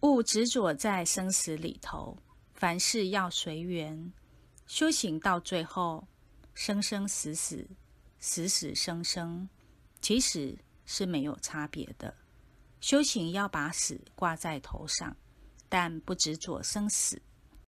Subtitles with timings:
[0.00, 2.16] 勿执着在生死里头
[2.54, 4.12] 凡事要随缘。
[4.66, 6.06] 修行到最后
[6.54, 7.66] 生生死死
[8.20, 9.48] 死死生生
[10.02, 12.14] 其实是没有差别的。
[12.80, 15.16] 修行要把死挂在头上
[15.68, 17.20] 但不执着生死